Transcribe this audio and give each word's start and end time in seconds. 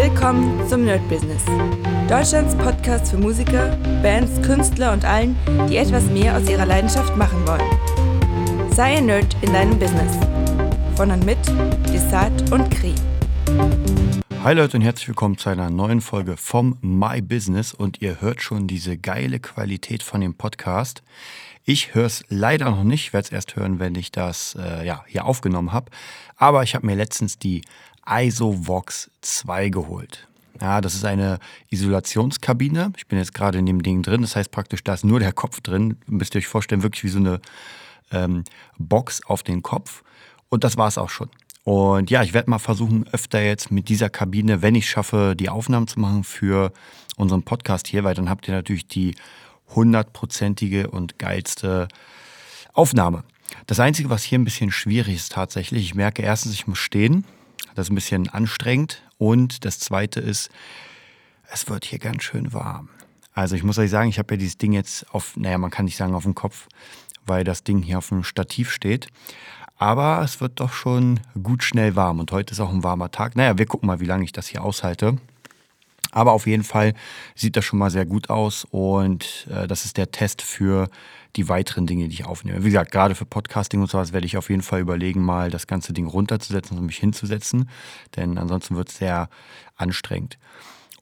Willkommen 0.00 0.64
zum 0.68 0.84
Nerd 0.84 1.06
Business. 1.08 1.44
Deutschlands 2.08 2.54
Podcast 2.54 3.10
für 3.10 3.18
Musiker, 3.18 3.76
Bands, 4.00 4.40
Künstler 4.42 4.92
und 4.92 5.04
allen, 5.04 5.36
die 5.68 5.76
etwas 5.76 6.04
mehr 6.04 6.36
aus 6.36 6.48
ihrer 6.48 6.66
Leidenschaft 6.66 7.16
machen 7.16 7.44
wollen. 7.44 8.70
Sei 8.70 8.98
ein 8.98 9.06
Nerd 9.06 9.36
in 9.42 9.52
deinem 9.52 9.76
Business. 9.76 10.16
Von 10.94 11.10
und 11.10 11.26
mit 11.26 11.38
Desart 11.92 12.52
und 12.52 12.70
Kri. 12.70 12.94
Hi 14.44 14.54
Leute 14.54 14.76
und 14.76 14.84
herzlich 14.84 15.08
willkommen 15.08 15.36
zu 15.36 15.48
einer 15.48 15.68
neuen 15.68 16.00
Folge 16.00 16.36
vom 16.36 16.78
My 16.80 17.20
Business 17.20 17.74
und 17.74 18.00
ihr 18.00 18.20
hört 18.20 18.40
schon 18.40 18.68
diese 18.68 18.96
geile 18.96 19.40
Qualität 19.40 20.04
von 20.04 20.20
dem 20.20 20.34
Podcast. 20.34 21.02
Ich 21.64 21.96
höre 21.96 22.06
es 22.06 22.24
leider 22.28 22.70
noch 22.70 22.84
nicht, 22.84 23.12
werde 23.12 23.26
es 23.26 23.32
erst 23.32 23.56
hören, 23.56 23.80
wenn 23.80 23.96
ich 23.96 24.12
das 24.12 24.56
äh, 24.58 24.86
ja, 24.86 25.04
hier 25.08 25.24
aufgenommen 25.24 25.72
habe. 25.72 25.90
Aber 26.36 26.62
ich 26.62 26.76
habe 26.76 26.86
mir 26.86 26.94
letztens 26.94 27.40
die 27.40 27.62
ISOVOX 28.08 29.10
2 29.20 29.68
geholt. 29.68 30.28
Ja, 30.60 30.80
das 30.80 30.94
ist 30.94 31.04
eine 31.04 31.38
Isolationskabine. 31.70 32.92
Ich 32.96 33.06
bin 33.06 33.18
jetzt 33.18 33.34
gerade 33.34 33.58
in 33.58 33.66
dem 33.66 33.82
Ding 33.82 34.02
drin. 34.02 34.22
Das 34.22 34.34
heißt 34.34 34.50
praktisch, 34.50 34.82
da 34.82 34.94
ist 34.94 35.04
nur 35.04 35.20
der 35.20 35.32
Kopf 35.32 35.60
drin. 35.60 35.98
Müsst 36.06 36.34
ihr 36.34 36.38
euch 36.38 36.48
vorstellen, 36.48 36.82
wirklich 36.82 37.04
wie 37.04 37.08
so 37.08 37.18
eine 37.18 37.40
ähm, 38.10 38.44
Box 38.78 39.24
auf 39.26 39.42
den 39.42 39.62
Kopf. 39.62 40.02
Und 40.48 40.64
das 40.64 40.76
war 40.76 40.88
es 40.88 40.98
auch 40.98 41.10
schon. 41.10 41.28
Und 41.64 42.10
ja, 42.10 42.22
ich 42.22 42.32
werde 42.32 42.50
mal 42.50 42.58
versuchen, 42.58 43.06
öfter 43.12 43.42
jetzt 43.42 43.70
mit 43.70 43.88
dieser 43.88 44.08
Kabine, 44.08 44.62
wenn 44.62 44.74
ich 44.74 44.88
schaffe, 44.88 45.34
die 45.38 45.50
Aufnahmen 45.50 45.86
zu 45.86 46.00
machen 46.00 46.24
für 46.24 46.72
unseren 47.16 47.42
Podcast 47.42 47.86
hier, 47.86 48.04
weil 48.04 48.14
dann 48.14 48.30
habt 48.30 48.48
ihr 48.48 48.54
natürlich 48.54 48.88
die 48.88 49.14
hundertprozentige 49.74 50.88
und 50.88 51.18
geilste 51.18 51.88
Aufnahme. 52.72 53.22
Das 53.66 53.80
Einzige, 53.80 54.08
was 54.08 54.22
hier 54.22 54.38
ein 54.38 54.44
bisschen 54.44 54.72
schwierig 54.72 55.16
ist 55.16 55.32
tatsächlich, 55.32 55.82
ich 55.82 55.94
merke 55.94 56.22
erstens, 56.22 56.54
ich 56.54 56.66
muss 56.66 56.78
stehen. 56.78 57.24
Das 57.74 57.86
ist 57.86 57.92
ein 57.92 57.94
bisschen 57.94 58.28
anstrengend. 58.28 59.02
Und 59.18 59.64
das 59.64 59.78
Zweite 59.78 60.20
ist, 60.20 60.50
es 61.50 61.68
wird 61.68 61.84
hier 61.84 61.98
ganz 61.98 62.22
schön 62.22 62.52
warm. 62.52 62.88
Also 63.32 63.54
ich 63.54 63.62
muss 63.62 63.78
euch 63.78 63.90
sagen, 63.90 64.08
ich 64.08 64.18
habe 64.18 64.34
ja 64.34 64.38
dieses 64.38 64.58
Ding 64.58 64.72
jetzt 64.72 65.06
auf, 65.14 65.36
naja, 65.36 65.58
man 65.58 65.70
kann 65.70 65.84
nicht 65.84 65.96
sagen 65.96 66.14
auf 66.14 66.24
dem 66.24 66.34
Kopf, 66.34 66.66
weil 67.24 67.44
das 67.44 67.62
Ding 67.62 67.82
hier 67.82 67.98
auf 67.98 68.08
dem 68.08 68.24
Stativ 68.24 68.70
steht. 68.70 69.08
Aber 69.76 70.22
es 70.24 70.40
wird 70.40 70.58
doch 70.58 70.72
schon 70.72 71.20
gut 71.40 71.62
schnell 71.62 71.94
warm. 71.94 72.18
Und 72.18 72.32
heute 72.32 72.52
ist 72.52 72.60
auch 72.60 72.72
ein 72.72 72.82
warmer 72.82 73.10
Tag. 73.10 73.36
Naja, 73.36 73.58
wir 73.58 73.66
gucken 73.66 73.86
mal, 73.86 74.00
wie 74.00 74.06
lange 74.06 74.24
ich 74.24 74.32
das 74.32 74.48
hier 74.48 74.64
aushalte. 74.64 75.18
Aber 76.10 76.32
auf 76.32 76.46
jeden 76.46 76.64
Fall 76.64 76.94
sieht 77.34 77.56
das 77.56 77.64
schon 77.64 77.78
mal 77.78 77.90
sehr 77.90 78.06
gut 78.06 78.30
aus 78.30 78.66
und 78.70 79.46
äh, 79.50 79.66
das 79.66 79.84
ist 79.84 79.96
der 79.96 80.10
Test 80.10 80.42
für 80.42 80.88
die 81.36 81.48
weiteren 81.48 81.86
Dinge, 81.86 82.08
die 82.08 82.14
ich 82.14 82.24
aufnehme. 82.24 82.64
Wie 82.64 82.70
gesagt, 82.70 82.90
gerade 82.90 83.14
für 83.14 83.26
Podcasting 83.26 83.80
und 83.80 83.90
sowas 83.90 84.12
werde 84.12 84.26
ich 84.26 84.36
auf 84.36 84.48
jeden 84.50 84.62
Fall 84.62 84.80
überlegen, 84.80 85.22
mal 85.22 85.50
das 85.50 85.66
ganze 85.66 85.92
Ding 85.92 86.06
runterzusetzen 86.06 86.78
und 86.78 86.86
mich 86.86 86.98
hinzusetzen, 86.98 87.68
denn 88.16 88.38
ansonsten 88.38 88.76
wird 88.76 88.88
es 88.88 88.96
sehr 88.96 89.28
anstrengend. 89.76 90.38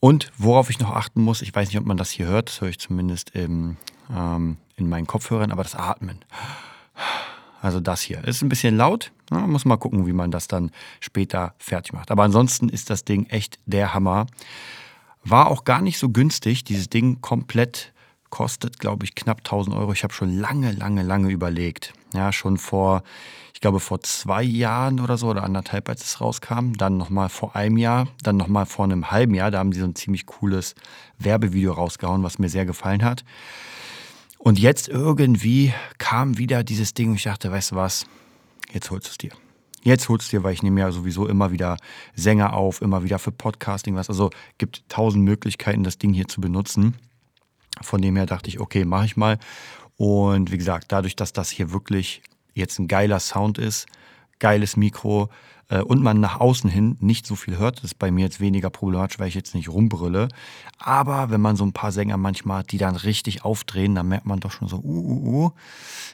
Und 0.00 0.30
worauf 0.36 0.70
ich 0.70 0.78
noch 0.78 0.90
achten 0.90 1.22
muss, 1.22 1.42
ich 1.42 1.54
weiß 1.54 1.68
nicht, 1.68 1.78
ob 1.78 1.86
man 1.86 1.96
das 1.96 2.10
hier 2.10 2.26
hört, 2.26 2.48
das 2.48 2.60
höre 2.60 2.68
ich 2.68 2.78
zumindest 2.78 3.30
im, 3.30 3.76
ähm, 4.14 4.58
in 4.76 4.88
meinen 4.88 5.06
Kopfhörern, 5.06 5.52
aber 5.52 5.62
das 5.62 5.74
Atmen. 5.74 6.18
Also 7.62 7.80
das 7.80 8.02
hier 8.02 8.22
ist 8.24 8.42
ein 8.42 8.48
bisschen 8.48 8.76
laut. 8.76 9.12
Ja, 9.30 9.38
muss 9.46 9.64
mal 9.64 9.76
gucken, 9.76 10.06
wie 10.06 10.12
man 10.12 10.30
das 10.30 10.46
dann 10.46 10.70
später 11.00 11.54
fertig 11.58 11.92
macht. 11.92 12.10
Aber 12.10 12.22
ansonsten 12.22 12.68
ist 12.68 12.90
das 12.90 13.04
Ding 13.04 13.26
echt 13.26 13.58
der 13.66 13.94
Hammer. 13.94 14.26
War 15.28 15.48
auch 15.48 15.64
gar 15.64 15.82
nicht 15.82 15.98
so 15.98 16.10
günstig. 16.10 16.62
Dieses 16.62 16.88
Ding 16.88 17.20
komplett 17.20 17.92
kostet, 18.30 18.78
glaube 18.78 19.04
ich, 19.04 19.16
knapp 19.16 19.38
1000 19.38 19.74
Euro. 19.74 19.92
Ich 19.92 20.04
habe 20.04 20.14
schon 20.14 20.32
lange, 20.32 20.70
lange, 20.70 21.02
lange 21.02 21.30
überlegt. 21.30 21.94
Ja, 22.14 22.32
schon 22.32 22.58
vor, 22.58 23.02
ich 23.52 23.60
glaube, 23.60 23.80
vor 23.80 24.00
zwei 24.02 24.44
Jahren 24.44 25.00
oder 25.00 25.18
so 25.18 25.26
oder 25.26 25.42
anderthalb, 25.42 25.88
als 25.88 26.04
es 26.04 26.20
rauskam. 26.20 26.74
Dann 26.74 26.96
nochmal 26.96 27.28
vor 27.28 27.56
einem 27.56 27.76
Jahr, 27.76 28.06
dann 28.22 28.36
nochmal 28.36 28.66
vor 28.66 28.84
einem 28.84 29.10
halben 29.10 29.34
Jahr. 29.34 29.50
Da 29.50 29.58
haben 29.58 29.72
sie 29.72 29.80
so 29.80 29.86
ein 29.86 29.96
ziemlich 29.96 30.26
cooles 30.26 30.76
Werbevideo 31.18 31.72
rausgehauen, 31.72 32.22
was 32.22 32.38
mir 32.38 32.48
sehr 32.48 32.64
gefallen 32.64 33.02
hat. 33.02 33.24
Und 34.38 34.60
jetzt 34.60 34.88
irgendwie 34.88 35.74
kam 35.98 36.38
wieder 36.38 36.62
dieses 36.62 36.94
Ding 36.94 37.10
und 37.10 37.16
ich 37.16 37.24
dachte, 37.24 37.50
weißt 37.50 37.72
du 37.72 37.76
was, 37.76 38.06
jetzt 38.72 38.92
holst 38.92 39.08
du 39.08 39.10
es 39.10 39.18
dir. 39.18 39.45
Jetzt 39.86 40.08
holst 40.08 40.32
du 40.32 40.38
dir, 40.38 40.42
weil 40.42 40.52
ich 40.52 40.64
nehme 40.64 40.80
ja 40.80 40.90
sowieso 40.90 41.28
immer 41.28 41.52
wieder 41.52 41.76
Sänger 42.16 42.54
auf, 42.54 42.82
immer 42.82 43.04
wieder 43.04 43.20
für 43.20 43.30
Podcasting 43.30 43.94
was. 43.94 44.08
Also 44.08 44.30
gibt 44.58 44.82
tausend 44.88 45.22
Möglichkeiten, 45.22 45.84
das 45.84 45.96
Ding 45.96 46.12
hier 46.12 46.26
zu 46.26 46.40
benutzen. 46.40 46.96
Von 47.82 48.02
dem 48.02 48.16
her 48.16 48.26
dachte 48.26 48.48
ich, 48.48 48.58
okay, 48.58 48.84
mache 48.84 49.06
ich 49.06 49.16
mal. 49.16 49.38
Und 49.96 50.50
wie 50.50 50.58
gesagt, 50.58 50.86
dadurch, 50.88 51.14
dass 51.14 51.32
das 51.32 51.50
hier 51.50 51.70
wirklich 51.70 52.22
jetzt 52.52 52.80
ein 52.80 52.88
geiler 52.88 53.20
Sound 53.20 53.58
ist, 53.58 53.86
geiles 54.38 54.76
Mikro, 54.76 55.30
äh, 55.68 55.80
und 55.80 56.02
man 56.02 56.20
nach 56.20 56.40
außen 56.40 56.70
hin 56.70 56.96
nicht 57.00 57.26
so 57.26 57.34
viel 57.34 57.58
hört. 57.58 57.78
Das 57.78 57.84
ist 57.84 57.98
bei 57.98 58.10
mir 58.10 58.22
jetzt 58.22 58.40
weniger 58.40 58.70
problematisch, 58.70 59.18
weil 59.18 59.28
ich 59.28 59.34
jetzt 59.34 59.54
nicht 59.54 59.68
rumbrülle. 59.68 60.28
Aber 60.78 61.30
wenn 61.30 61.40
man 61.40 61.56
so 61.56 61.64
ein 61.64 61.72
paar 61.72 61.92
Sänger 61.92 62.16
manchmal 62.16 62.62
die 62.62 62.78
dann 62.78 62.96
richtig 62.96 63.44
aufdrehen, 63.44 63.94
dann 63.94 64.08
merkt 64.08 64.26
man 64.26 64.40
doch 64.40 64.52
schon 64.52 64.68
so, 64.68 64.76
uh, 64.76 64.80
uh, 64.80 65.44
uh. 65.44 65.50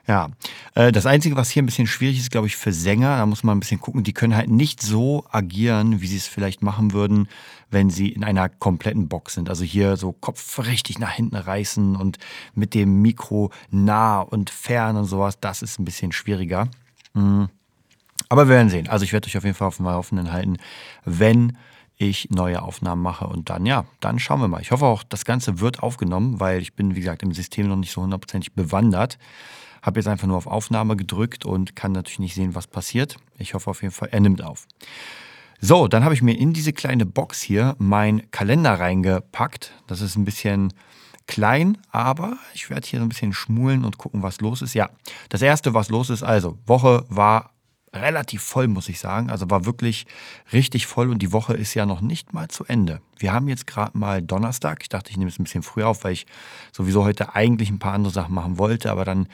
Ja, 0.06 0.30
äh, 0.74 0.90
das 0.90 1.06
Einzige, 1.06 1.36
was 1.36 1.50
hier 1.50 1.62
ein 1.62 1.66
bisschen 1.66 1.86
schwierig 1.86 2.18
ist, 2.18 2.30
glaube 2.30 2.46
ich, 2.46 2.56
für 2.56 2.72
Sänger, 2.72 3.16
da 3.16 3.26
muss 3.26 3.44
man 3.44 3.56
ein 3.56 3.60
bisschen 3.60 3.80
gucken, 3.80 4.02
die 4.04 4.12
können 4.12 4.36
halt 4.36 4.50
nicht 4.50 4.82
so 4.82 5.24
agieren, 5.30 6.00
wie 6.00 6.06
sie 6.06 6.16
es 6.16 6.26
vielleicht 6.26 6.62
machen 6.62 6.92
würden, 6.92 7.28
wenn 7.70 7.90
sie 7.90 8.08
in 8.08 8.24
einer 8.24 8.48
kompletten 8.48 9.08
Box 9.08 9.34
sind. 9.34 9.48
Also 9.48 9.64
hier 9.64 9.96
so 9.96 10.12
Kopf 10.12 10.58
richtig 10.58 10.98
nach 10.98 11.12
hinten 11.12 11.36
reißen 11.36 11.96
und 11.96 12.18
mit 12.54 12.74
dem 12.74 13.02
Mikro 13.02 13.50
nah 13.70 14.20
und 14.20 14.50
fern 14.50 14.96
und 14.96 15.04
sowas, 15.04 15.38
das 15.40 15.62
ist 15.62 15.78
ein 15.78 15.84
bisschen 15.84 16.12
schwieriger. 16.12 16.68
Mhm. 17.14 17.48
Aber 18.28 18.48
wir 18.48 18.54
werden 18.54 18.70
sehen. 18.70 18.88
Also 18.88 19.04
ich 19.04 19.12
werde 19.12 19.26
euch 19.26 19.36
auf 19.36 19.44
jeden 19.44 19.56
Fall 19.56 19.68
auf 19.68 19.76
dem 19.76 19.86
Laufenden 19.86 20.32
halten, 20.32 20.56
wenn 21.04 21.56
ich 21.96 22.30
neue 22.30 22.62
Aufnahmen 22.62 23.02
mache. 23.02 23.26
Und 23.26 23.50
dann, 23.50 23.66
ja, 23.66 23.84
dann 24.00 24.18
schauen 24.18 24.40
wir 24.40 24.48
mal. 24.48 24.60
Ich 24.60 24.70
hoffe 24.70 24.86
auch, 24.86 25.02
das 25.02 25.24
Ganze 25.24 25.60
wird 25.60 25.82
aufgenommen, 25.82 26.40
weil 26.40 26.60
ich 26.60 26.74
bin, 26.74 26.94
wie 26.94 27.00
gesagt, 27.00 27.22
im 27.22 27.32
System 27.32 27.68
noch 27.68 27.76
nicht 27.76 27.92
so 27.92 28.02
hundertprozentig 28.02 28.54
bewandert. 28.54 29.18
Habe 29.82 30.00
jetzt 30.00 30.06
einfach 30.06 30.26
nur 30.26 30.36
auf 30.36 30.46
Aufnahme 30.46 30.96
gedrückt 30.96 31.44
und 31.44 31.76
kann 31.76 31.92
natürlich 31.92 32.18
nicht 32.18 32.34
sehen, 32.34 32.54
was 32.54 32.66
passiert. 32.66 33.16
Ich 33.38 33.54
hoffe 33.54 33.70
auf 33.70 33.82
jeden 33.82 33.94
Fall, 33.94 34.08
er 34.12 34.20
nimmt 34.20 34.42
auf. 34.42 34.66
So, 35.60 35.86
dann 35.86 36.02
habe 36.02 36.14
ich 36.14 36.22
mir 36.22 36.36
in 36.36 36.52
diese 36.52 36.72
kleine 36.72 37.06
Box 37.06 37.40
hier 37.40 37.76
meinen 37.78 38.30
Kalender 38.30 38.80
reingepackt. 38.80 39.72
Das 39.86 40.00
ist 40.00 40.16
ein 40.16 40.24
bisschen 40.24 40.72
klein, 41.26 41.78
aber 41.90 42.36
ich 42.54 42.68
werde 42.68 42.86
hier 42.86 42.98
so 42.98 43.06
ein 43.06 43.08
bisschen 43.08 43.32
schmulen 43.32 43.84
und 43.84 43.96
gucken, 43.96 44.22
was 44.22 44.40
los 44.40 44.60
ist. 44.60 44.74
Ja, 44.74 44.90
das 45.28 45.40
erste, 45.40 45.72
was 45.72 45.88
los 45.88 46.10
ist, 46.10 46.24
also 46.24 46.58
Woche 46.66 47.04
war 47.08 47.52
relativ 47.92 48.42
voll, 48.42 48.68
muss 48.68 48.88
ich 48.88 48.98
sagen. 48.98 49.30
Also 49.30 49.50
war 49.50 49.66
wirklich 49.66 50.06
richtig 50.52 50.86
voll 50.86 51.10
und 51.10 51.20
die 51.20 51.32
Woche 51.32 51.54
ist 51.54 51.74
ja 51.74 51.86
noch 51.86 52.00
nicht 52.00 52.32
mal 52.32 52.48
zu 52.48 52.64
Ende. 52.64 53.00
Wir 53.18 53.32
haben 53.32 53.48
jetzt 53.48 53.66
gerade 53.66 53.96
mal 53.96 54.22
Donnerstag. 54.22 54.78
Ich 54.82 54.88
dachte, 54.88 55.10
ich 55.10 55.16
nehme 55.16 55.30
es 55.30 55.38
ein 55.38 55.44
bisschen 55.44 55.62
früher 55.62 55.88
auf, 55.88 56.04
weil 56.04 56.12
ich 56.12 56.26
sowieso 56.72 57.04
heute 57.04 57.34
eigentlich 57.34 57.70
ein 57.70 57.78
paar 57.78 57.94
andere 57.94 58.12
Sachen 58.12 58.34
machen 58.34 58.58
wollte, 58.58 58.90
aber 58.90 59.04
dann, 59.04 59.28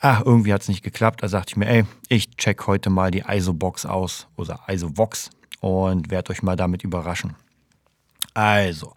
ach, 0.00 0.22
irgendwie 0.24 0.52
hat 0.52 0.62
es 0.62 0.68
nicht 0.68 0.82
geklappt. 0.82 1.22
Da 1.22 1.28
sagte 1.28 1.52
ich 1.52 1.56
mir, 1.56 1.68
ey, 1.68 1.84
ich 2.08 2.36
check 2.36 2.66
heute 2.66 2.90
mal 2.90 3.10
die 3.10 3.24
ISO-Box 3.28 3.86
aus 3.86 4.28
oder 4.36 4.60
ISO-Vox 4.68 5.30
und 5.60 6.10
werde 6.10 6.32
euch 6.32 6.42
mal 6.42 6.56
damit 6.56 6.84
überraschen. 6.84 7.34
Also, 8.34 8.94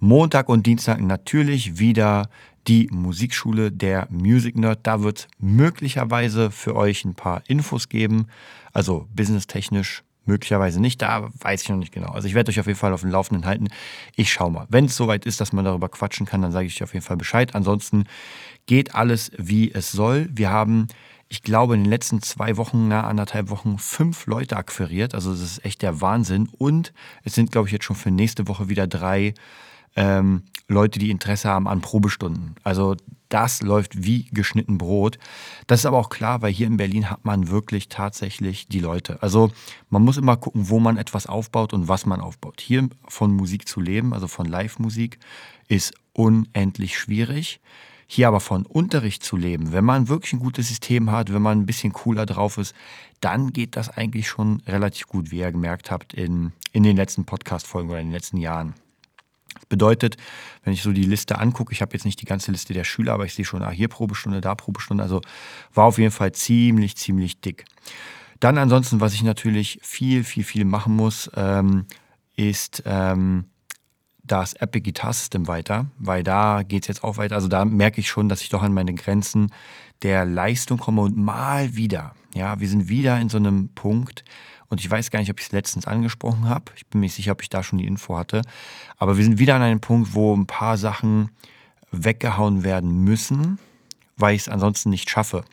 Montag 0.00 0.48
und 0.48 0.66
Dienstag 0.66 1.00
natürlich 1.00 1.78
wieder 1.78 2.28
die 2.68 2.88
Musikschule 2.90 3.72
der 3.72 4.08
Music 4.10 4.56
Nerd. 4.56 4.80
Da 4.82 5.02
wird 5.02 5.28
möglicherweise 5.38 6.50
für 6.50 6.76
euch 6.76 7.04
ein 7.04 7.14
paar 7.14 7.42
Infos 7.48 7.88
geben, 7.88 8.26
also 8.72 9.08
businesstechnisch 9.14 10.04
möglicherweise 10.30 10.80
nicht, 10.80 11.02
da 11.02 11.30
weiß 11.40 11.62
ich 11.62 11.68
noch 11.68 11.76
nicht 11.76 11.92
genau. 11.92 12.12
Also 12.12 12.28
ich 12.28 12.34
werde 12.34 12.50
euch 12.50 12.60
auf 12.60 12.66
jeden 12.66 12.78
Fall 12.78 12.92
auf 12.92 13.00
dem 13.00 13.10
Laufenden 13.10 13.46
halten. 13.46 13.68
Ich 14.16 14.32
schaue 14.32 14.50
mal. 14.50 14.66
Wenn 14.68 14.86
es 14.86 14.96
soweit 14.96 15.26
ist, 15.26 15.40
dass 15.40 15.52
man 15.52 15.64
darüber 15.64 15.88
quatschen 15.88 16.26
kann, 16.26 16.42
dann 16.42 16.52
sage 16.52 16.66
ich 16.66 16.76
euch 16.76 16.82
auf 16.82 16.94
jeden 16.94 17.04
Fall 17.04 17.16
Bescheid. 17.16 17.54
Ansonsten 17.54 18.04
geht 18.66 18.94
alles, 18.94 19.32
wie 19.36 19.72
es 19.72 19.92
soll. 19.92 20.28
Wir 20.32 20.50
haben, 20.50 20.86
ich 21.28 21.42
glaube, 21.42 21.74
in 21.74 21.84
den 21.84 21.90
letzten 21.90 22.22
zwei 22.22 22.56
Wochen, 22.56 22.88
na, 22.88 23.04
anderthalb 23.04 23.50
Wochen, 23.50 23.78
fünf 23.78 24.26
Leute 24.26 24.56
akquiriert. 24.56 25.14
Also 25.14 25.32
das 25.32 25.40
ist 25.40 25.64
echt 25.64 25.82
der 25.82 26.00
Wahnsinn. 26.00 26.48
Und 26.58 26.92
es 27.24 27.34
sind, 27.34 27.50
glaube 27.50 27.68
ich, 27.68 27.72
jetzt 27.72 27.84
schon 27.84 27.96
für 27.96 28.10
nächste 28.10 28.46
Woche 28.46 28.68
wieder 28.68 28.86
drei 28.86 29.34
ähm, 29.96 30.42
Leute, 30.68 30.98
die 30.98 31.10
Interesse 31.10 31.48
haben 31.48 31.66
an 31.66 31.80
Probestunden. 31.80 32.54
Also 32.62 32.96
das 33.28 33.62
läuft 33.62 34.04
wie 34.04 34.26
geschnitten 34.26 34.78
Brot. 34.78 35.18
Das 35.66 35.80
ist 35.80 35.86
aber 35.86 35.98
auch 35.98 36.10
klar, 36.10 36.42
weil 36.42 36.52
hier 36.52 36.66
in 36.66 36.76
Berlin 36.76 37.10
hat 37.10 37.24
man 37.24 37.48
wirklich 37.48 37.88
tatsächlich 37.88 38.68
die 38.68 38.80
Leute. 38.80 39.22
Also 39.22 39.50
man 39.88 40.02
muss 40.02 40.16
immer 40.16 40.36
gucken, 40.36 40.68
wo 40.68 40.78
man 40.78 40.96
etwas 40.96 41.26
aufbaut 41.26 41.72
und 41.72 41.88
was 41.88 42.06
man 42.06 42.20
aufbaut. 42.20 42.60
Hier 42.60 42.88
von 43.08 43.32
Musik 43.32 43.66
zu 43.68 43.80
leben, 43.80 44.12
also 44.12 44.28
von 44.28 44.46
Live-Musik, 44.46 45.18
ist 45.68 45.94
unendlich 46.12 46.98
schwierig. 46.98 47.60
Hier 48.06 48.26
aber 48.26 48.40
von 48.40 48.66
Unterricht 48.66 49.22
zu 49.22 49.36
leben, 49.36 49.72
wenn 49.72 49.84
man 49.84 50.08
wirklich 50.08 50.32
ein 50.32 50.40
gutes 50.40 50.66
System 50.66 51.12
hat, 51.12 51.32
wenn 51.32 51.42
man 51.42 51.60
ein 51.60 51.66
bisschen 51.66 51.92
cooler 51.92 52.26
drauf 52.26 52.58
ist, 52.58 52.74
dann 53.20 53.52
geht 53.52 53.76
das 53.76 53.88
eigentlich 53.88 54.26
schon 54.26 54.62
relativ 54.66 55.06
gut, 55.06 55.30
wie 55.30 55.38
ihr 55.38 55.52
gemerkt 55.52 55.92
habt 55.92 56.12
in, 56.14 56.52
in 56.72 56.82
den 56.82 56.96
letzten 56.96 57.24
Podcast-Folgen 57.24 57.90
oder 57.90 58.00
in 58.00 58.08
den 58.08 58.12
letzten 58.12 58.38
Jahren. 58.38 58.74
Bedeutet, 59.70 60.16
wenn 60.64 60.74
ich 60.74 60.82
so 60.82 60.92
die 60.92 61.04
Liste 61.04 61.38
angucke, 61.38 61.72
ich 61.72 61.80
habe 61.80 61.94
jetzt 61.94 62.04
nicht 62.04 62.20
die 62.20 62.26
ganze 62.26 62.50
Liste 62.50 62.74
der 62.74 62.84
Schüler, 62.84 63.14
aber 63.14 63.24
ich 63.24 63.32
sehe 63.32 63.46
schon, 63.46 63.62
ah, 63.62 63.70
hier 63.70 63.88
Probestunde, 63.88 64.42
da 64.42 64.54
Probestunde. 64.54 65.02
Also 65.02 65.22
war 65.72 65.86
auf 65.86 65.96
jeden 65.96 66.10
Fall 66.10 66.32
ziemlich, 66.32 66.96
ziemlich 66.96 67.40
dick. 67.40 67.64
Dann 68.40 68.58
ansonsten, 68.58 69.00
was 69.00 69.14
ich 69.14 69.22
natürlich 69.22 69.78
viel, 69.82 70.24
viel, 70.24 70.44
viel 70.44 70.64
machen 70.64 70.96
muss, 70.96 71.30
ähm, 71.36 71.86
ist 72.36 72.82
ähm, 72.84 73.44
das 74.24 74.54
Epic 74.54 74.82
Guitar 74.82 75.12
System 75.12 75.46
weiter, 75.46 75.86
weil 75.98 76.22
da 76.22 76.62
geht 76.62 76.82
es 76.82 76.88
jetzt 76.88 77.04
auch 77.04 77.16
weiter. 77.16 77.36
Also 77.36 77.48
da 77.48 77.64
merke 77.64 78.00
ich 78.00 78.08
schon, 78.08 78.28
dass 78.28 78.42
ich 78.42 78.48
doch 78.48 78.62
an 78.62 78.72
meine 78.72 78.94
Grenzen 78.94 79.52
der 80.02 80.24
Leistung 80.24 80.78
komme 80.78 81.02
und 81.02 81.16
mal 81.16 81.76
wieder. 81.76 82.14
Ja, 82.34 82.60
wir 82.60 82.68
sind 82.68 82.88
wieder 82.88 83.20
in 83.20 83.28
so 83.28 83.38
einem 83.38 83.70
Punkt, 83.74 84.24
und 84.70 84.80
ich 84.80 84.90
weiß 84.90 85.10
gar 85.10 85.18
nicht, 85.18 85.30
ob 85.30 85.38
ich 85.40 85.46
es 85.46 85.52
letztens 85.52 85.86
angesprochen 85.86 86.48
habe. 86.48 86.72
Ich 86.76 86.86
bin 86.86 87.00
mir 87.00 87.06
nicht 87.06 87.16
sicher, 87.16 87.32
ob 87.32 87.42
ich 87.42 87.50
da 87.50 87.62
schon 87.62 87.78
die 87.78 87.86
Info 87.86 88.16
hatte. 88.16 88.42
Aber 88.96 89.16
wir 89.16 89.24
sind 89.24 89.38
wieder 89.38 89.56
an 89.56 89.62
einem 89.62 89.80
Punkt, 89.80 90.14
wo 90.14 90.34
ein 90.34 90.46
paar 90.46 90.78
Sachen 90.78 91.30
weggehauen 91.90 92.62
werden 92.62 93.02
müssen, 93.02 93.58
weil 94.16 94.36
ich 94.36 94.42
es 94.42 94.48
ansonsten 94.48 94.90
nicht 94.90 95.10
schaffe. 95.10 95.44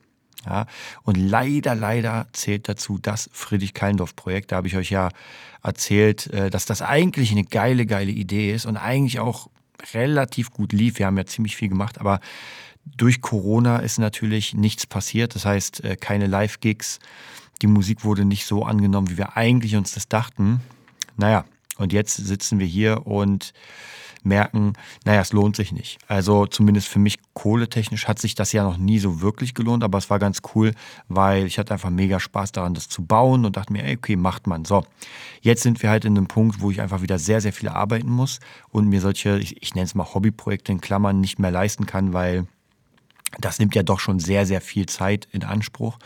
Ja, 0.46 0.68
und 1.04 1.18
leider, 1.18 1.76
leider 1.76 2.28
zählt 2.32 2.70
dazu 2.70 3.00
das 3.00 3.30
Friedrich-Keilendorf-Projekt. 3.34 4.52
Da 4.52 4.58
habe 4.58 4.68
ich 4.68 4.78
euch 4.78 4.92
ja 4.92 5.10
erzählt, 5.64 6.28
äh, 6.28 6.50
dass 6.50 6.66
das 6.66 6.82
eigentlich 6.82 7.32
eine 7.32 7.44
geile, 7.44 7.86
geile 7.86 8.12
Idee 8.12 8.54
ist 8.54 8.66
und 8.66 8.78
eigentlich 8.78 9.20
auch 9.20 9.50
relativ 9.94 10.52
gut 10.52 10.74
lief. 10.74 11.00
Wir 11.00 11.08
haben 11.08 11.18
ja 11.18 11.26
ziemlich 11.26 11.56
viel 11.56 11.70
gemacht, 11.70 12.00
aber 12.00 12.22
durch 12.86 13.20
Corona 13.22 13.80
ist 13.80 13.98
natürlich 13.98 14.54
nichts 14.54 14.86
passiert. 14.86 15.36
Das 15.36 15.44
heißt, 15.44 15.84
äh, 15.84 15.96
keine 15.98 16.28
Live-Gigs. 16.28 17.00
Die 17.62 17.68
Musik 17.68 18.04
wurde 18.04 18.26
nicht 18.26 18.46
so 18.46 18.64
angenommen, 18.64 19.10
wie 19.10 19.18
wir 19.18 19.38
eigentlich 19.38 19.76
uns 19.76 19.94
das 19.94 20.08
dachten. 20.08 20.62
Naja, 21.16 21.46
und 21.78 21.94
jetzt 21.94 22.16
sitzen 22.16 22.60
wir 22.60 22.68
hier 22.68 23.06
und 23.08 23.54
merken, 24.24 24.74
naja, 25.06 25.22
es 25.22 25.34
lohnt 25.34 25.56
sich 25.56 25.72
nicht. 25.72 26.00
Also 26.08 26.46
zumindest 26.46 26.88
für 26.88 27.00
mich 27.00 27.18
kohletechnisch 27.34 28.08
hat 28.08 28.20
sich 28.20 28.36
das 28.36 28.52
ja 28.52 28.64
noch 28.64 28.78
nie 28.78 29.00
so 29.00 29.22
wirklich 29.22 29.54
gelohnt, 29.54 29.84
aber 29.84 29.98
es 29.98 30.10
war 30.10 30.20
ganz 30.20 30.42
cool, 30.54 30.74
weil 31.08 31.46
ich 31.46 31.58
hatte 31.58 31.74
einfach 31.74 31.90
mega 31.90 32.20
Spaß 32.20 32.52
daran, 32.52 32.74
das 32.74 32.90
zu 32.90 33.06
bauen 33.06 33.46
und 33.46 33.58
dachte 33.58 33.74
mir, 33.74 33.84
ey, 33.84 33.96
okay, 33.96 34.16
macht 34.16 34.48
man. 34.48 34.66
So, 34.66 34.86
jetzt 35.42 35.64
sind 35.64 35.82
wir 35.82 35.90
halt 35.90 36.06
in 36.06 36.18
einem 36.18 36.28
Punkt, 36.28 36.62
wo 36.62 36.72
ich 36.72 36.82
einfach 36.82 37.02
wieder 37.02 37.20
sehr, 37.20 37.42
sehr 37.42 37.54
viel 37.54 37.70
arbeiten 37.70 38.10
muss 38.10 38.40
und 38.70 38.88
mir 38.88 39.02
solche, 39.02 39.40
ich, 39.40 39.62
ich 39.62 39.76
nenne 39.76 39.86
es 39.86 39.96
mal 39.96 40.14
Hobbyprojekte 40.14 40.72
in 40.72 40.82
Klammern, 40.82 41.20
nicht 41.20 41.40
mehr 41.40 41.52
leisten 41.52 41.86
kann, 41.86 42.14
weil 42.14 42.48
das 43.40 43.60
nimmt 43.60 43.76
ja 43.76 43.84
doch 43.84 44.00
schon 44.00 44.20
sehr, 44.20 44.46
sehr 44.46 44.62
viel 44.62 44.86
Zeit 44.86 45.28
in 45.32 45.44
Anspruch. 45.44 45.98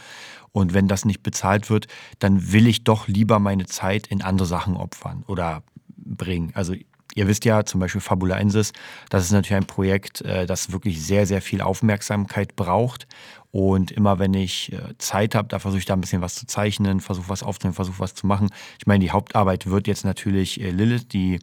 Und 0.52 0.74
wenn 0.74 0.88
das 0.88 1.06
nicht 1.06 1.24
bezahlt 1.24 1.70
wird, 1.70 1.88
dann 2.20 2.52
will 2.52 2.68
ich 2.68 2.84
doch 2.84 3.08
lieber 3.08 3.40
meine 3.40 3.66
Zeit 3.66 4.08
in 4.08 4.22
andere 4.22 4.48
Sachen 4.48 4.76
opfern 4.76 5.24
oder 5.28 5.64
bringen. 5.98 6.52
Also 6.56 6.76
Ihr 7.14 7.28
wisst 7.28 7.44
ja 7.46 7.66
zum 7.66 7.80
Beispiel 7.80 8.02
Fabulaensis, 8.02 8.72
das 9.10 9.26
ist 9.26 9.32
natürlich 9.32 9.58
ein 9.58 9.68
Projekt, 9.68 10.22
äh, 10.22 10.46
das 10.46 10.72
wirklich 10.72 11.06
sehr, 11.06 11.26
sehr 11.26 11.42
viel 11.42 11.62
Aufmerksamkeit 11.62 12.56
braucht. 12.56 13.08
Und 13.52 13.92
immer 13.92 14.18
wenn 14.18 14.34
ich 14.34 14.72
äh, 14.72 14.98
Zeit 14.98 15.36
habe, 15.36 15.50
da 15.50 15.60
versuche 15.60 15.80
ich 15.80 15.86
da 15.86 15.94
ein 15.94 16.02
bisschen 16.02 16.22
was 16.22 16.36
zu 16.36 16.46
zeichnen, 16.46 17.02
versuche 17.02 17.28
was 17.28 17.44
aufzunehmen, 17.44 17.76
versuche 17.76 18.00
was 18.00 18.14
zu 18.14 18.26
machen. 18.26 18.48
Ich 18.80 18.88
meine, 18.88 19.04
die 19.04 19.12
Hauptarbeit 19.12 19.68
wird 19.68 19.88
jetzt 19.88 20.06
natürlich 20.06 20.62
äh, 20.62 20.72
Lilith, 20.72 21.10
die 21.10 21.40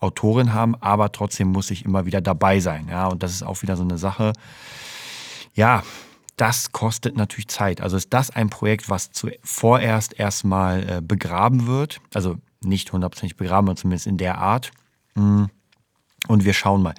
Autorin 0.00 0.52
haben, 0.52 0.74
aber 0.80 1.12
trotzdem 1.12 1.48
muss 1.48 1.70
ich 1.70 1.84
immer 1.84 2.04
wieder 2.04 2.20
dabei 2.20 2.58
sein. 2.58 2.88
Ja, 2.90 3.06
und 3.06 3.22
das 3.22 3.30
ist 3.32 3.44
auch 3.44 3.62
wieder 3.62 3.76
so 3.76 3.84
eine 3.84 3.98
Sache. 3.98 4.32
Ja, 5.54 5.84
das 6.36 6.72
kostet 6.72 7.16
natürlich 7.16 7.48
Zeit. 7.48 7.80
Also 7.80 7.96
ist 7.96 8.12
das 8.12 8.30
ein 8.30 8.50
Projekt, 8.50 8.88
was 8.88 9.10
vorerst 9.42 10.18
erstmal 10.18 11.02
begraben 11.02 11.66
wird. 11.66 12.00
Also 12.14 12.38
nicht 12.64 12.92
hundertprozentig 12.92 13.36
begraben, 13.36 13.76
zumindest 13.76 14.06
in 14.06 14.16
der 14.16 14.38
Art. 14.38 14.70
Mhm. 15.14 15.50
Und 16.28 16.44
wir 16.44 16.52
schauen 16.54 16.82
mal. 16.82 16.94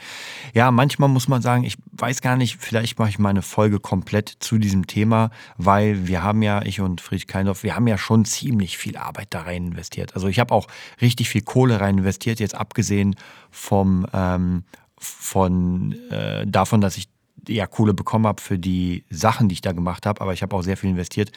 Ja, 0.54 0.70
manchmal 0.70 1.08
muss 1.08 1.30
man 1.30 1.42
sagen, 1.42 1.64
ich 1.64 1.78
weiß 1.94 2.22
gar 2.22 2.36
nicht, 2.36 2.58
vielleicht 2.60 3.00
mache 3.00 3.08
ich 3.08 3.20
mal 3.20 3.30
eine 3.30 3.42
Folge 3.42 3.80
komplett 3.80 4.28
zu 4.40 4.58
diesem 4.58 4.86
Thema, 4.86 5.30
weil 5.58 6.08
wir 6.08 6.24
haben 6.24 6.42
ja, 6.42 6.62
ich 6.64 6.82
und 6.82 7.00
Friedrich 7.00 7.28
Keindorf, 7.28 7.64
wir 7.64 7.76
haben 7.76 7.88
ja 7.88 7.98
schon 7.98 8.26
ziemlich 8.26 8.78
viel 8.78 8.98
Arbeit 8.98 9.28
da 9.30 9.44
rein 9.44 9.68
investiert. 9.68 10.14
Also 10.16 10.28
ich 10.28 10.40
habe 10.40 10.54
auch 10.54 10.68
richtig 11.00 11.30
viel 11.30 11.42
Kohle 11.42 11.80
rein 11.80 12.00
investiert, 12.00 12.42
jetzt 12.42 12.56
abgesehen 12.56 13.16
vom, 13.50 14.06
ähm, 14.14 14.66
von, 14.98 15.94
äh, 16.10 16.46
davon, 16.46 16.82
dass 16.82 16.98
ich 16.98 17.08
ja 17.48 17.68
Kohle 17.68 17.94
bekommen 17.94 18.28
habe 18.28 18.42
für 18.42 18.58
die 18.58 19.04
Sachen, 19.10 19.50
die 19.50 19.54
ich 19.54 19.62
da 19.62 19.72
gemacht 19.72 20.06
habe, 20.06 20.22
aber 20.22 20.34
ich 20.34 20.42
habe 20.42 20.56
auch 20.56 20.62
sehr 20.62 20.78
viel 20.78 20.90
investiert. 20.90 21.32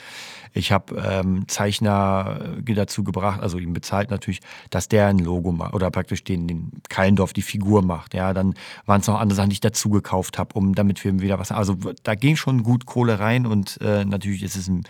Ich 0.52 0.72
habe 0.72 0.96
ähm, 0.96 1.48
Zeichner 1.48 2.56
äh, 2.66 2.74
dazu 2.74 3.04
gebracht, 3.04 3.40
also 3.40 3.58
ihm 3.58 3.72
bezahlt 3.72 4.10
natürlich, 4.10 4.40
dass 4.70 4.88
der 4.88 5.08
ein 5.08 5.18
Logo 5.18 5.52
macht 5.52 5.74
oder 5.74 5.90
praktisch 5.90 6.24
den, 6.24 6.46
den 6.46 6.70
Keilendorf 6.88 7.32
die 7.32 7.42
Figur 7.42 7.82
macht. 7.82 8.14
Ja, 8.14 8.32
dann 8.32 8.54
waren 8.86 9.00
es 9.00 9.06
noch 9.06 9.20
andere 9.20 9.36
Sachen, 9.36 9.50
die 9.50 9.54
ich 9.54 9.60
dazu 9.60 9.90
gekauft 9.90 10.38
habe, 10.38 10.54
um 10.54 10.74
damit 10.74 11.02
wir 11.04 11.20
wieder 11.20 11.38
was. 11.38 11.52
Also 11.52 11.76
da 12.02 12.14
ging 12.14 12.36
schon 12.36 12.62
gut 12.62 12.86
Kohle 12.86 13.18
rein 13.18 13.46
und 13.46 13.80
äh, 13.80 14.04
natürlich 14.04 14.42
ist 14.42 14.56
es 14.56 14.68
ein, 14.68 14.84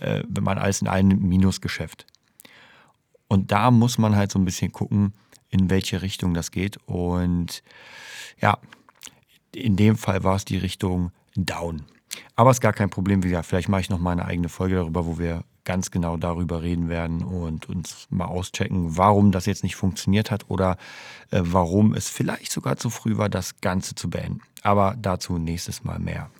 äh, 0.00 0.22
wenn 0.28 0.44
man 0.44 0.58
alles 0.58 0.82
in 0.82 0.88
einem 0.88 1.20
Minusgeschäft. 1.20 2.06
Und 3.28 3.52
da 3.52 3.70
muss 3.70 3.98
man 3.98 4.16
halt 4.16 4.30
so 4.30 4.38
ein 4.38 4.44
bisschen 4.44 4.72
gucken, 4.72 5.12
in 5.48 5.70
welche 5.70 6.02
Richtung 6.02 6.34
das 6.34 6.50
geht. 6.50 6.78
Und 6.86 7.62
ja, 8.40 8.58
in 9.56 9.76
dem 9.76 9.96
Fall 9.96 10.24
war 10.24 10.36
es 10.36 10.44
die 10.44 10.58
Richtung 10.58 11.12
Down. 11.34 11.82
Aber 12.34 12.50
es 12.50 12.58
ist 12.58 12.62
gar 12.62 12.72
kein 12.72 12.90
Problem. 12.90 13.22
Wie 13.22 13.28
gesagt, 13.28 13.46
vielleicht 13.46 13.68
mache 13.68 13.80
ich 13.82 13.90
noch 13.90 13.98
mal 13.98 14.12
eine 14.12 14.24
eigene 14.24 14.48
Folge 14.48 14.76
darüber, 14.76 15.06
wo 15.06 15.18
wir 15.18 15.44
ganz 15.64 15.90
genau 15.90 16.16
darüber 16.16 16.62
reden 16.62 16.88
werden 16.88 17.24
und 17.24 17.68
uns 17.68 18.06
mal 18.10 18.26
auschecken, 18.26 18.96
warum 18.96 19.32
das 19.32 19.46
jetzt 19.46 19.64
nicht 19.64 19.76
funktioniert 19.76 20.30
hat 20.30 20.48
oder 20.48 20.76
äh, 21.30 21.40
warum 21.42 21.92
es 21.92 22.08
vielleicht 22.08 22.52
sogar 22.52 22.76
zu 22.76 22.88
früh 22.88 23.16
war, 23.16 23.28
das 23.28 23.60
Ganze 23.60 23.94
zu 23.94 24.08
beenden. 24.08 24.40
Aber 24.62 24.94
dazu 24.96 25.38
nächstes 25.38 25.82
Mal 25.82 25.98
mehr. 25.98 26.30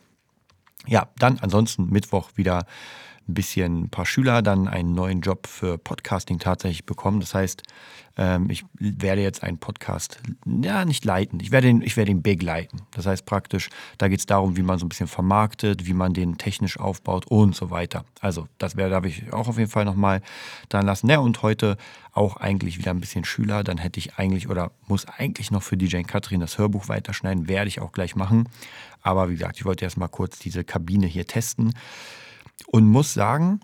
Ja, 0.87 1.09
dann 1.19 1.39
ansonsten 1.41 1.91
Mittwoch 1.91 2.31
wieder 2.37 2.67
ein 3.29 3.35
bisschen 3.35 3.83
ein 3.83 3.89
paar 3.91 4.07
Schüler, 4.07 4.43
dann 4.43 4.69
einen 4.69 4.95
neuen 4.95 5.21
Job 5.21 5.47
für 5.47 5.79
Podcasting 5.79 6.39
tatsächlich 6.39 6.87
bekommen. 6.87 7.21
Das 7.21 7.35
heißt, 7.35 7.63
ähm, 8.19 8.49
ich 8.49 8.65
werde 8.79 9.21
jetzt 9.21 9.43
einen 9.43 9.59
Podcast, 9.59 10.21
ja, 10.47 10.85
nicht 10.85 11.05
leiten, 11.05 11.41
ich 11.41 11.51
werde 11.51 11.69
ihn, 11.69 11.83
ich 11.83 11.97
werde 11.97 12.11
ihn 12.11 12.23
begleiten. 12.23 12.83
Das 12.93 13.07
heißt 13.07 13.27
praktisch, 13.27 13.69
da 13.99 14.09
geht 14.09 14.21
es 14.21 14.27
darum, 14.27 14.57
wie 14.57 14.63
man 14.63 14.79
so 14.79 14.87
ein 14.87 14.89
bisschen 14.89 15.09
vermarktet, 15.09 15.87
wie 15.87 15.93
man 15.93 16.15
den 16.15 16.39
technisch 16.39 16.79
aufbaut 16.79 17.27
und 17.27 17.55
so 17.55 17.71
weiter. 17.71 18.05
Also, 18.21 18.49
das 18.59 18.77
werde, 18.77 18.91
darf 18.91 19.05
ich 19.05 19.33
auch 19.33 19.49
auf 19.49 19.59
jeden 19.59 19.71
Fall 19.71 19.85
nochmal 19.85 20.23
dran 20.69 20.87
lassen. 20.87 21.11
Ja, 21.11 21.19
und 21.19 21.43
heute 21.43 21.77
auch 22.13 22.37
eigentlich 22.37 22.79
wieder 22.79 22.93
ein 22.93 23.01
bisschen 23.01 23.25
Schüler. 23.25 23.63
Dann 23.65 23.77
hätte 23.77 23.99
ich 23.99 24.17
eigentlich 24.17 24.49
oder 24.49 24.71
muss 24.87 25.07
eigentlich 25.07 25.51
noch 25.51 25.63
für 25.63 25.77
DJ 25.77 26.03
Katrin 26.03 26.41
das 26.41 26.57
Hörbuch 26.57 26.89
weiterschneiden, 26.89 27.49
werde 27.49 27.69
ich 27.69 27.81
auch 27.81 27.93
gleich 27.93 28.17
machen. 28.17 28.49
Aber 29.03 29.29
wie 29.29 29.35
gesagt, 29.35 29.57
ich 29.59 29.65
wollte 29.67 29.85
erst 29.85 29.99
mal 29.99 30.09
kurz 30.09 30.39
diese 30.39 30.65
Kabine 30.65 31.07
hier 31.07 31.27
testen 31.27 31.75
und 32.67 32.87
muss 32.87 33.15
sagen, 33.15 33.61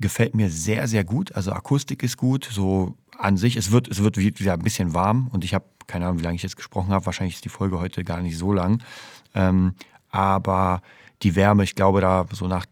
gefällt 0.00 0.34
mir 0.34 0.50
sehr, 0.50 0.88
sehr 0.88 1.04
gut. 1.04 1.34
Also 1.34 1.52
Akustik 1.52 2.02
ist 2.02 2.16
gut, 2.16 2.48
so 2.50 2.94
an 3.18 3.36
sich. 3.36 3.56
Es 3.56 3.70
wird, 3.70 3.88
es 3.88 4.02
wird 4.02 4.16
wieder 4.18 4.52
ein 4.52 4.62
bisschen 4.62 4.94
warm 4.94 5.28
und 5.32 5.44
ich 5.44 5.54
habe 5.54 5.64
keine 5.86 6.06
Ahnung, 6.06 6.18
wie 6.18 6.24
lange 6.24 6.36
ich 6.36 6.42
jetzt 6.42 6.56
gesprochen 6.56 6.90
habe. 6.90 7.06
Wahrscheinlich 7.06 7.36
ist 7.36 7.44
die 7.44 7.50
Folge 7.50 7.78
heute 7.78 8.04
gar 8.04 8.20
nicht 8.20 8.38
so 8.38 8.52
lang. 8.52 8.82
Ähm, 9.34 9.74
aber 10.10 10.82
die 11.22 11.36
Wärme, 11.36 11.64
ich 11.64 11.74
glaube, 11.74 12.00
da 12.00 12.26
so 12.32 12.46
nach 12.46 12.66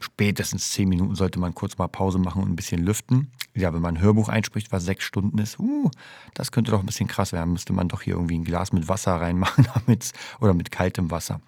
spätestens 0.00 0.70
zehn 0.70 0.88
Minuten 0.88 1.14
sollte 1.14 1.38
man 1.38 1.54
kurz 1.54 1.78
mal 1.78 1.88
Pause 1.88 2.18
machen 2.18 2.42
und 2.42 2.50
ein 2.50 2.56
bisschen 2.56 2.84
lüften. 2.84 3.30
Ja, 3.54 3.72
wenn 3.72 3.80
man 3.80 3.96
ein 3.96 4.02
Hörbuch 4.02 4.28
einspricht, 4.28 4.72
was 4.72 4.84
sechs 4.84 5.04
Stunden 5.04 5.38
ist, 5.38 5.58
uh, 5.58 5.90
das 6.34 6.52
könnte 6.52 6.72
doch 6.72 6.80
ein 6.80 6.86
bisschen 6.86 7.06
krass 7.06 7.32
werden. 7.32 7.52
Müsste 7.52 7.72
man 7.72 7.88
doch 7.88 8.02
hier 8.02 8.14
irgendwie 8.14 8.36
ein 8.36 8.44
Glas 8.44 8.72
mit 8.72 8.88
Wasser 8.88 9.14
reinmachen 9.14 9.66
damit, 9.74 10.12
oder 10.40 10.54
mit 10.54 10.70
kaltem 10.70 11.10
Wasser. 11.10 11.40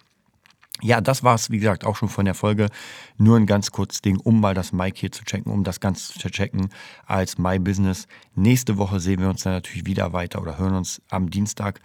Ja, 0.81 1.01
das 1.01 1.23
war 1.23 1.35
es, 1.35 1.49
wie 1.49 1.57
gesagt, 1.57 1.85
auch 1.85 1.95
schon 1.95 2.09
von 2.09 2.25
der 2.25 2.35
Folge. 2.35 2.69
Nur 3.17 3.37
ein 3.37 3.47
ganz 3.47 3.71
kurzes 3.71 4.01
Ding, 4.01 4.17
um 4.17 4.39
mal 4.39 4.53
das 4.53 4.71
Mic 4.71 4.99
hier 4.99 5.11
zu 5.11 5.23
checken, 5.23 5.51
um 5.51 5.63
das 5.63 5.79
Ganze 5.79 6.13
zu 6.13 6.29
checken 6.29 6.69
als 7.05 7.37
My 7.37 7.57
Business. 7.57 8.07
Nächste 8.35 8.77
Woche 8.77 8.99
sehen 8.99 9.21
wir 9.21 9.29
uns 9.29 9.43
dann 9.43 9.53
natürlich 9.53 9.85
wieder 9.85 10.13
weiter 10.13 10.41
oder 10.41 10.57
hören 10.57 10.75
uns 10.75 11.01
am 11.09 11.29
Dienstag 11.29 11.81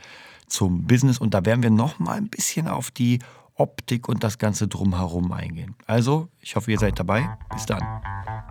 zum 0.47 0.87
Business 0.87 1.19
und 1.19 1.33
da 1.33 1.45
werden 1.47 1.63
wir 1.63 1.71
noch 1.71 1.99
mal 1.99 2.17
ein 2.17 2.29
bisschen 2.29 2.69
auf 2.69 2.91
die 2.91 3.21
Optik 3.55 4.09
und 4.09 4.25
das 4.25 4.39
Ganze 4.39 4.69
drumherum 4.69 5.33
eingehen. 5.33 5.75
Also, 5.87 6.29
ich 6.41 6.57
hoffe, 6.57 6.71
ihr 6.71 6.79
seid 6.79 6.99
dabei. 6.99 7.29
Bis 7.53 7.67
dann. 7.67 7.83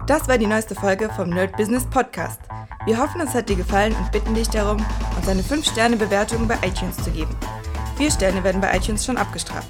Das 0.08 0.28
war 0.28 0.38
die 0.38 0.48
neueste 0.48 0.74
Folge 0.74 1.10
vom 1.16 1.30
Nerd 1.30 1.56
Business 1.58 1.86
Podcast. 1.86 2.42
Wir 2.86 2.98
hoffen, 2.98 3.22
es 3.22 3.34
hat 3.34 3.50
dir 3.50 3.56
gefallen 3.56 3.96
und 3.96 4.12
bitten 4.12 4.34
dich 4.34 4.50
darum, 4.50 4.84
uns 5.16 5.28
eine 5.28 5.42
5-Sterne-Bewertung 5.42 6.48
bei 6.48 6.56
iTunes 6.66 6.98
zu 6.98 7.12
geben. 7.12 7.36
Vier 7.98 8.10
Sterne 8.10 8.44
werden 8.44 8.62
bei 8.62 8.76
iTunes 8.76 9.06
schon 9.06 9.18
abgestraft. 9.18 9.70